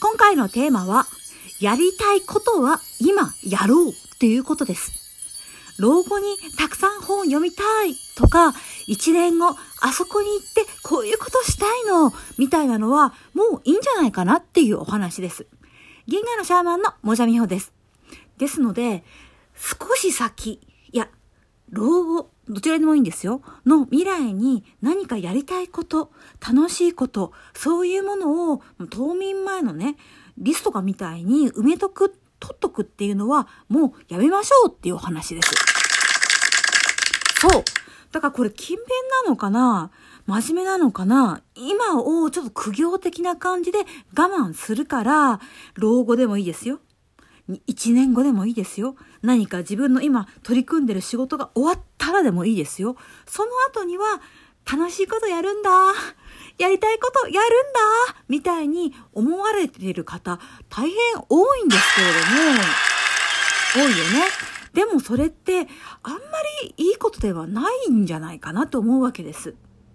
[0.00, 1.06] 今回のテーマは、
[1.60, 4.92] やりたいことは今やろうっていうことです。
[5.78, 8.54] 老後にたくさん本読みたいとか、
[8.86, 15.46] 一年後あそこに行ってこういうことしたいのみたいなのはもういいんじゃないかなっていうお話です。
[16.06, 17.72] 銀河のシャーマンのもじゃみほです。
[18.38, 19.04] ですので、
[19.54, 20.60] 少し先、
[21.70, 23.42] 老後、どちらでもいいんですよ。
[23.64, 26.10] の未来に何かやりたいこと、
[26.40, 29.96] 楽しいこと、そういうものを冬眠前のね、
[30.36, 35.50] リストかみたいに埋めとく、取っとくっていうのはもうやめましょうっていうお話です。
[37.40, 37.64] そう。
[38.10, 38.86] だからこれ勤勉
[39.24, 39.90] なのかな
[40.26, 43.82] 真面目なのかな今をちょっと苦行的な感じで我
[44.14, 45.40] 慢するから、
[45.74, 46.80] 老後でもいいですよ。
[47.66, 48.96] 1年後でもいいですよ。
[49.22, 52.96] 何か自分の今取り組んでる仕事が終わったらでもいいですよ。
[53.26, 54.20] その後には
[54.70, 55.70] 楽しいことやるんだ。
[56.58, 60.96] やりたいことやるんだみたいに思われている方、大変
[61.28, 64.24] 多いんですけれども、多いよね。
[64.74, 65.66] でもそれって
[66.02, 66.18] あんま
[66.62, 69.54] りいいことではないんじゃないかなと思うわけです。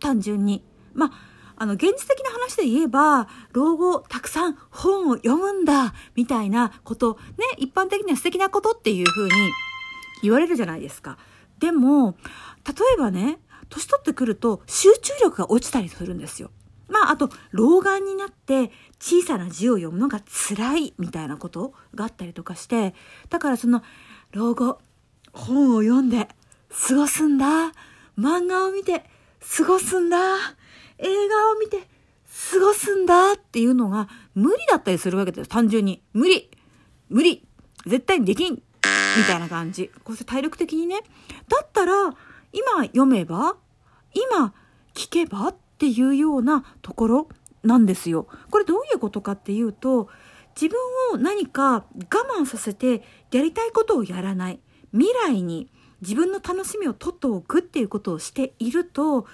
[0.00, 0.64] 単純に。
[0.94, 9.32] まああの、現実的な話で言えば、老後たくさん本を読むんだ、みたいなこと、ね、一般的には素敵なことっていうふうに
[10.22, 11.18] 言われるじゃないですか。
[11.58, 12.16] でも、
[12.66, 16.50] 例えばね、年取ってくると集中力が落ちたりするんですよ。
[16.88, 18.70] まあ、あと、老眼になって
[19.00, 22.94] 小さな字を読むのが辛いみたいなことがあったりとかして、
[23.28, 23.82] だからその、
[24.32, 24.78] 老後、
[25.32, 26.28] 本を読んで
[26.88, 27.72] 過ごすんだ。
[28.18, 29.04] 漫画を見て
[29.56, 30.18] 過ごすんだ。
[30.98, 31.88] 映画を見て
[32.52, 35.48] 過ごすんだっていうのが無理だったりするわけです。
[35.48, 36.02] 単純に。
[36.12, 36.50] 無理
[37.08, 37.46] 無理
[37.86, 38.60] 絶対にできんみ
[39.26, 39.90] たいな感じ。
[40.04, 41.00] こうして体力的にね。
[41.48, 42.14] だったら、
[42.52, 43.56] 今読めば
[44.14, 44.54] 今
[44.94, 47.28] 聞けばっていうようなところ
[47.62, 48.26] なんですよ。
[48.50, 50.08] これどういうことかっていうと、
[50.60, 50.78] 自分
[51.12, 51.84] を何か我
[52.40, 54.60] 慢させてやりたいことをやらない。
[54.92, 59.26] 未来に自分の楽しみを取っておくっていうことをしていると、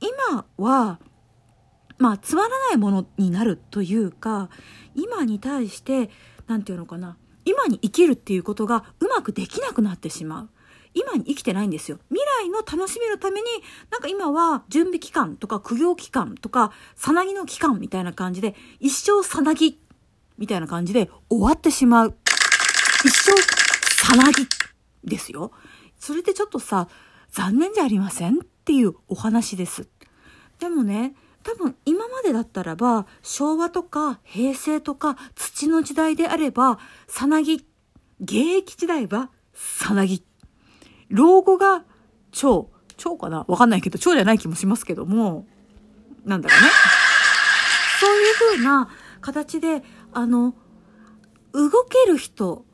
[0.00, 1.00] 今は、
[1.98, 4.50] まあ、つまらないものになるというか、
[4.94, 6.10] 今に対して、
[6.46, 10.48] なんていうのかな、今に生きるっていうことがうまくできなくなってしまう。
[10.94, 11.98] 今に生きてないんですよ。
[12.08, 13.46] 未来の楽しみのために、
[13.90, 19.78] なんか今は準備期間とか苦行期間とか、さなぎの期間みたいな感じで、一生さなぎ
[20.38, 22.16] みたいな感じで終わってしまう。
[23.04, 23.32] 一生
[24.04, 24.46] さなぎ
[25.04, 25.52] ですよ。
[25.98, 26.88] それでちょっとさ、
[27.36, 29.86] 残念じゃありませんっていうお話です。
[30.58, 37.56] でもね、多分今までだったらば、昭和とか平成とか土の時代であれば、さなぎ。
[38.22, 40.24] 現役時代はさなぎ。
[41.10, 41.84] 老後が
[42.32, 42.70] 蝶。
[42.96, 43.44] 蝶かな？
[43.48, 45.46] わかんないけど、蝶じゃない気もしますけども、
[46.24, 46.68] なんだろうね。
[48.00, 48.88] そういう風な
[49.20, 49.82] 形で、
[50.14, 50.54] あの、
[51.52, 52.64] 動ける人、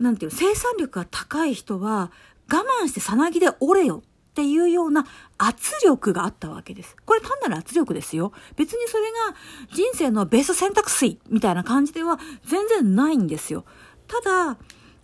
[0.00, 2.10] なんていう生産力が高い人は、
[2.50, 5.06] 我慢してさなぎで折れよっていうような
[5.38, 6.96] 圧力があったわけです。
[7.04, 8.32] これ単なる圧力ですよ。
[8.56, 9.36] 別にそれが
[9.74, 13.64] 人生のベース選択肢みたいな感じでは全然ないんですよ。
[14.06, 14.58] ただ、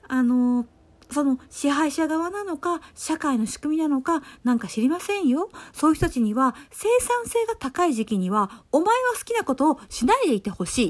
[0.08, 0.66] あの、
[1.10, 5.50] その支配者側なのか、社会の仕組みなのか、なんか知りませんよ。
[5.72, 10.86] そういう人たちには、生産性が高い時期には、お前は好きなことをしないでいてほしい。
[10.86, 10.88] っ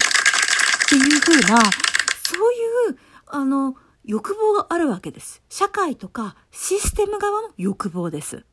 [0.89, 5.43] ていうふうな、そういう、あの、欲望があるわけです。
[5.49, 8.45] 社会とかシステム側の欲望です。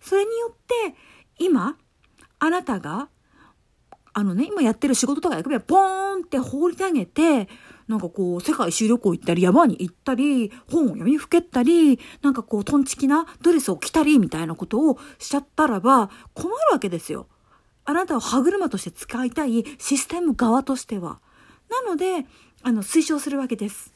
[0.00, 0.94] それによって、
[1.38, 1.76] 今、
[2.38, 3.08] あなたが、
[4.12, 7.48] あのね、今やってる仕事とか役目をポーンって放り投げて、
[7.86, 17.28] なんかこう、世界一周旅行行ったり、山に行ったり、本を読みふけったり、なんかこう、トンチキなドレスを着たり、みたいなことをしちゃったらば、困るわけですよ。
[17.84, 21.20] あなたを歯車として使いたいシステム側としては。
[21.70, 22.26] なので、
[22.62, 23.94] あの、推奨するわけです。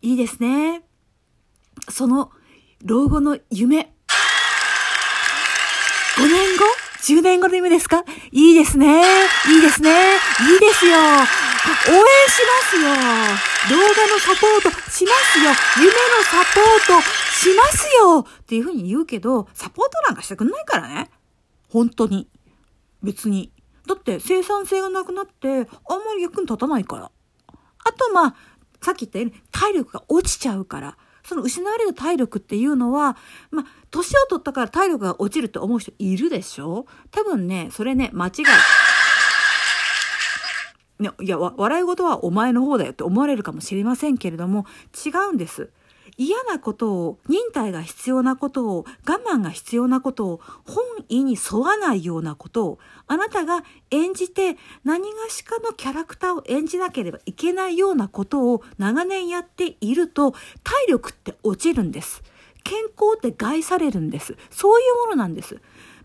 [0.00, 0.82] いいですね。
[1.88, 2.30] その
[2.84, 3.92] 老後の夢。
[6.16, 6.64] 5年後
[7.02, 8.04] ?10 年後の夢ですか？
[8.30, 9.02] いいですね。
[9.48, 9.90] いいですね。
[9.90, 9.94] い
[10.56, 10.96] いですよ。
[10.98, 12.82] 応援しますよ。
[13.70, 15.50] 動画のサポートしますよ。
[15.78, 17.02] 夢のサポート
[17.32, 18.20] しますよ。
[18.20, 21.10] っていうふうに言うけど、サポートなんかしてくんないからね。
[21.68, 22.28] 本当に。
[23.02, 23.52] 別に。
[23.86, 27.10] だって生産性がなくなって、あんまり役に立たないから。
[27.84, 28.34] あとまあ、
[28.80, 33.16] さっき言ったように体力が落ちちゃうから、その失われる体力っていうのは、
[33.50, 36.86] まあ、年を取ったから体力が落ちると思う人いるでしょ？
[37.10, 38.44] 多分ね、それね、間違い。
[41.02, 44.64] ね、いや、笑い事はお前の方だよって思われるかもしれませんけれども、
[45.04, 45.70] 違うんです。
[46.18, 53.62] 嫌なことを、忍耐が必要なことを、我慢が必要なことを、本意に沿わないようなことを、あなたが
[53.92, 60.32] 演じて何がしかのキャラクターを演じなければいけないようなことを長年やっていると、
[60.64, 62.24] 体力って落ちるんです。
[62.64, 64.36] 健康って害されるんです。
[64.50, 65.60] そういうものなんです。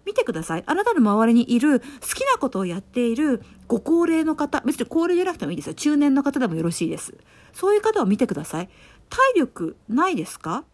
[0.06, 0.64] 見てください。
[0.66, 5.74] あなたの周りにいる好きなことをやっているご高齢の方、別に高齢じゃなくてもいいですよ。
[5.74, 7.16] 中年の方でもよろしいです。
[7.54, 8.70] そういう方を見てください。
[9.10, 10.66] 体力ないですか？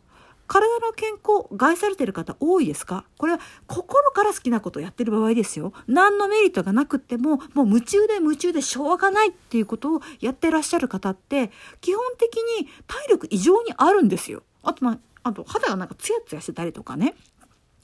[0.48, 3.06] 体の健康害されてる方多いですか？
[3.18, 5.74] これは心から好きなことをやってる場合ですよ。
[5.86, 14.42] 何のメリットがなくっても、もう夢中で夢中でしょうがないっていうことをやってらっしゃる方って、基本的に体力異常にあるんですよ。
[14.64, 17.14] あと、まあ、あと肌がなんかツヤツヤしてたりとかね。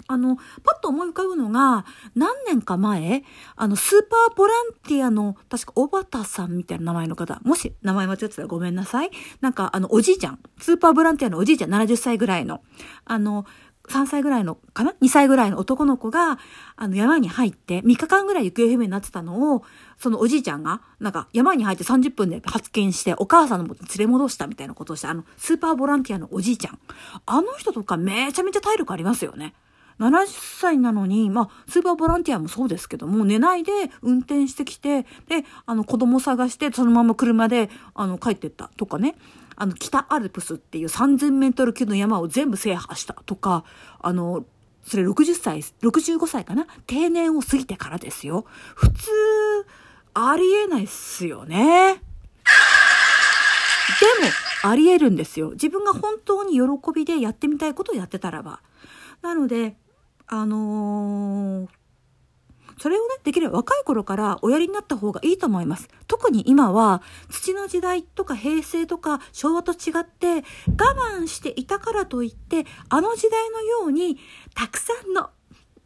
[0.07, 0.43] あの、パ
[0.77, 1.85] ッと思い浮かぶのが、
[2.15, 3.23] 何年か前、
[3.55, 9.09] あの、スーパーボランティアの、確か、小畑さんみたいな名前の方、もし名前間違ってたらごめんなさい。
[9.41, 12.61] なんか、あの、おじいちゃん、スーパーボランティアのおじいちゃん、70歳ぐらいの、
[13.05, 13.45] あの、
[13.87, 16.39] 3歳ぐらいの、かな ?2 歳ぐらいの男の子が、
[16.75, 19.63] あの、山に入って、3日間ぐらい行方不明になってたのを、
[19.97, 26.79] そのおじいちゃんが、なんか、山に入って30分で発見して、お母さんのもと連れ戻したみたいなことをして、あの、スーパーボランティアのおじいちゃん。
[27.25, 29.53] あの人とかめちゃめちゃ体力ありますよね。
[29.99, 30.27] 70
[30.59, 33.71] 歳なのに、まあ、スーパーボランティアもそうですけども、寝ないで
[34.01, 39.15] 運転してきて、で、あの、子供探して、そのまま車で、あの、帰ってったとかね。
[39.55, 43.63] あの、北アルプスっていう3000メートル級の山を全部制覇したとか、
[44.01, 44.45] あの、
[44.83, 46.67] それ60歳、65歳かな？
[46.85, 48.45] 定年を過ぎてからですよ。
[48.75, 49.09] 普通、
[50.13, 51.95] ありえないっすよね。
[51.95, 52.01] で
[54.25, 54.31] も、
[54.69, 55.51] ありえるんですよ。
[55.51, 56.61] 自分が本当に喜
[56.93, 58.61] びでやってみたいことをやってたらば。
[59.21, 59.77] なので、
[60.27, 61.69] あのー、
[62.77, 65.87] それをね、できれば若い頃からおやりになった方がいいと思います。
[66.07, 70.43] 特に今は土の時代とか平成とか昭和と違って我
[71.17, 74.17] 慢していたからといってあの時代のように
[74.53, 75.29] たくさんの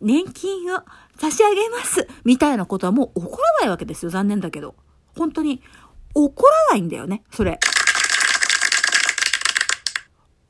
[0.01, 0.80] 年金を
[1.18, 4.12] 差し上げますみたいなことはもう起こらないわけですよ。
[4.12, 4.75] 残念だけど。
[5.15, 5.63] 本当に起
[6.13, 6.33] こ
[6.69, 7.59] らないんだよね、それ。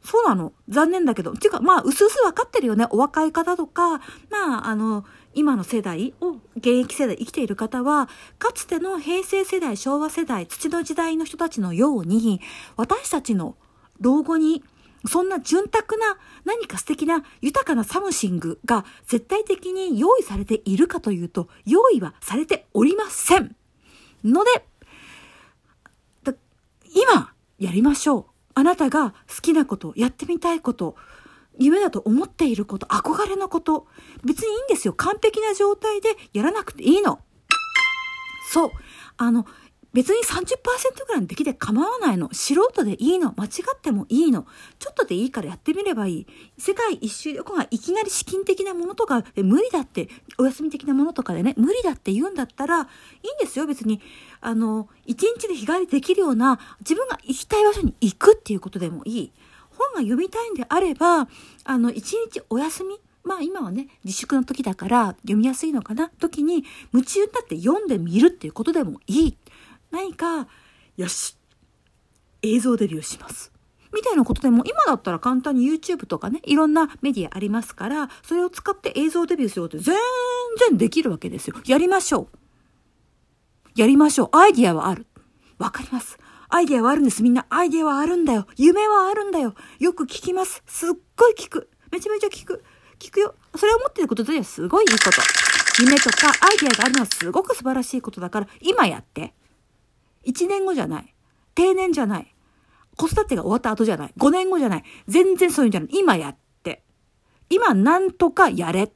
[0.10, 0.54] そうなの。
[0.70, 1.34] 残念だけど。
[1.34, 2.88] ていうか、まあ、うすうす分かってるよね。
[2.90, 4.00] お若い方とか、
[4.32, 8.10] まあ、あの、今の世代を、現役世代生きている方は、
[8.40, 12.42] かつての平成世代、昭和世代、土の時代の人たちのように、
[12.76, 13.56] 私たちの
[14.02, 14.64] 老後に、
[15.08, 23.56] そんな潤沢な何か素敵な豊かなサムシングが絶対的に用意されているかというと、用意はされておりません。
[24.24, 24.66] ので、
[26.96, 28.29] 今、やりましょう。
[28.60, 30.98] あなたが好きなこと、やってみたいこと、
[31.60, 33.88] 夢だと思っていること、憧れのこと、
[34.26, 34.94] 別にいいんですよ。
[34.94, 37.22] 完璧な状態でやらなくていいの。
[38.52, 38.72] そう。
[39.16, 39.46] あの、
[39.94, 42.30] 別に30%ぐらいの出来で構わないの。
[42.32, 43.34] 素人でいいの。
[43.36, 44.46] 間違ってもいいの。
[44.78, 46.28] ちょっとでいいからやってみればいい。
[46.60, 52.88] 世界一周旅行がいきなり資金的なものとかで無理だって、お休み的なものとかでね、無理だって言うんだったら、いいん
[53.40, 53.66] ですよ。
[53.66, 54.00] 別に、
[54.42, 59.32] あの、一日で日帰りできるような、自分が行きたい場所に行くっていうことでもいい。
[59.72, 61.28] 本が読みたいんであれば、
[61.64, 66.64] あの、一日お休みまあ今はね、自粛の時だから読みやすいのかな時に
[66.94, 69.38] 夢中になって読んでみるっていうことでもいい。
[69.92, 70.48] 何か、
[70.98, 71.38] よし、
[72.42, 73.52] 映像デビューします。
[73.94, 79.96] みたいなことでも、今だったら簡単に YouTube とかね、いろんなメディアありますから、それを使って映像デビューしようって全
[80.70, 81.56] 然できるわけですよ。
[81.66, 82.40] やりましょう。
[83.76, 84.30] やりましょう。
[84.38, 85.08] アイディアはある。
[85.58, 86.18] わかります。
[86.50, 87.24] アイディアはあるんです。
[87.24, 88.46] みんなアイディアはあるんだよ。
[88.58, 89.56] 夢はあるんだよ。
[89.80, 90.64] よく聞きます。
[90.66, 91.70] すっごい聞く。
[91.92, 92.64] めちゃめちゃ聞く。
[93.00, 93.36] 聞くよ。
[93.56, 95.12] それを持ってることではすごいいいこと。
[95.82, 99.34] 夢とかアイディアがあるのはすごく素晴らしいことだから、今やって。
[100.30, 101.14] 1年後じゃない。
[101.56, 102.36] 定年じゃない。
[102.96, 104.14] 子育てが終わった後じゃない。
[104.18, 104.84] 5年後じゃない。
[105.08, 105.90] 全然そういうんじゃない。
[105.94, 106.84] 今やって。
[107.50, 108.84] 今なんとかやれ。
[108.84, 108.92] っ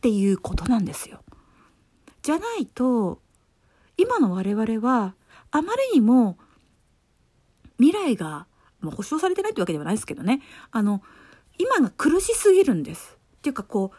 [0.00, 1.22] ていうことなんですよ。
[2.22, 3.20] じゃないと、
[3.98, 5.14] 今の我々は、
[5.50, 6.38] あまりにも
[7.78, 8.46] 未来が、
[8.80, 10.40] もう保証されてないってわけではないですけどね。
[10.70, 11.02] あの、
[11.58, 13.18] 今が苦しすぎるんです。
[13.38, 13.92] っていうかこ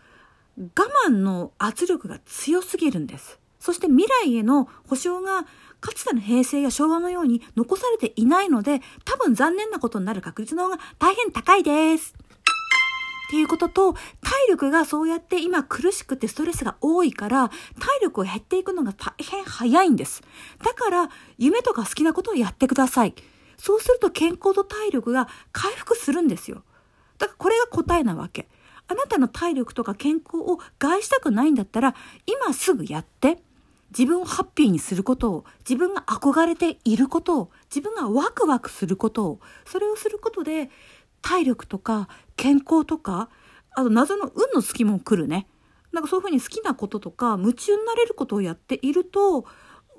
[0.57, 0.69] う、我
[1.07, 3.40] 慢の圧力が強すぎるんです。
[3.61, 5.45] そして未来への保証が
[5.79, 12.15] かつての平成や昭和のように残されていないので、多分残念なことになる確率の方が大変高いです。
[13.27, 14.01] っていうことと、体
[14.49, 17.49] 力がそうやって今苦しくてストレスが多いから、
[17.79, 20.21] 体力を減っていくのが大変早いんです。
[20.63, 23.15] だから、夢とか好きなことをやってください。
[23.57, 26.63] そうすると健康と体力が回復するんですよ。
[27.19, 28.49] だからこれが答えなわけ。
[28.87, 33.41] あなたの体力とか健康を害したくないんだったら、今すぐやって。
[33.91, 40.69] 自分をハッピーにすることを、自分が憧れていることを、自分がワクワクすることを、それをすることで、
[41.21, 43.29] 体力とか健康とか、
[43.75, 45.47] あと謎の運の隙も来るね。
[45.91, 49.45] なんかそういうふうに好きなこととか、夢中になれることをやっていると、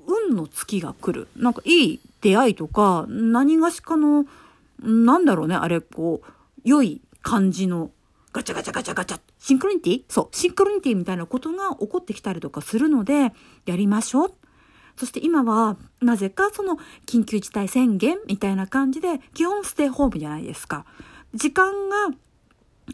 [0.07, 1.29] 運の月が来る。
[1.37, 4.27] なんかいい出会いとか、何がしかの、
[4.81, 6.33] なんだろうね、あれ、こう、
[6.65, 7.91] 良い感じの、
[8.33, 10.05] ガチャガチャガチャガチャ、シンクロニティ？
[10.09, 13.33] そう、シンクロニティみたいなことが起こってきたりとかするので、
[13.67, 14.35] やりましょう。
[14.97, 20.87] そして今は、なぜかその緊急事態宣言みたいな感じで、基本ステイホームじゃないですか。
[21.35, 22.09] 時間が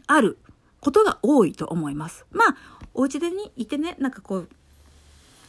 [0.08, 0.38] ある
[0.80, 2.26] ことが多いと思います。
[2.32, 2.56] まあ、
[2.92, 4.48] お家でにいてね、なんかこう、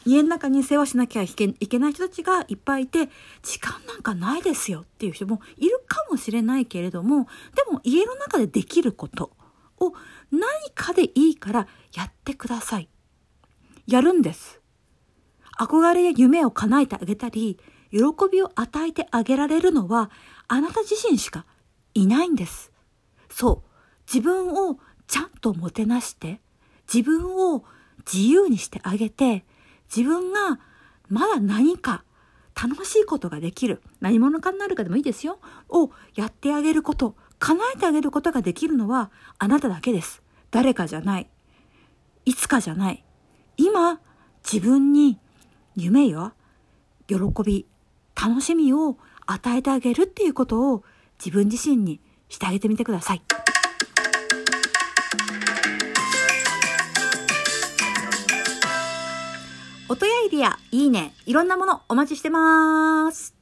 [0.05, 1.47] 家の中に世話しなきゃいけ
[1.79, 3.09] ない人たちがいっぱいいて、
[3.41, 9.31] 時間なんかないですよっていう人もいるかもしれないけれども、でも家の中でできること
[9.79, 9.93] を
[10.31, 10.43] 何
[10.73, 12.89] かでいいからやってください。
[13.87, 14.61] やるんです。
[15.59, 17.59] 憧れや夢を叶えてあげたり、
[17.91, 17.99] 喜
[18.31, 20.11] びを与えてあげられるのは
[20.47, 21.45] あなた自身しか
[21.93, 22.71] いないんです。
[23.29, 23.69] そう。
[24.11, 26.39] 自分をちゃんともてなして、
[26.91, 27.63] 自分を
[28.11, 29.45] 自由にしてあげて、
[29.95, 30.59] 自分が
[31.07, 32.03] まだ何か
[32.55, 40.21] 楽しいことができる、何者かになるかでもいいですよ、をやってあげること、叶えてあげることができるのはあなただけです。
[40.51, 41.29] 誰かじゃない。
[42.25, 43.03] いつかじゃない。
[43.57, 43.99] 今、
[44.43, 45.17] 自分に
[45.75, 46.33] 夢や
[47.07, 47.65] 喜び、
[48.21, 50.83] 楽しみを与えてあげるっていうことを
[51.23, 53.21] 自分自身にしてあげてみてください。
[59.87, 63.38] 音やエリア、いいね、いろんなものお待ちしてます。